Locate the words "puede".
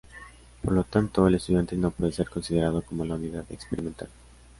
1.91-2.11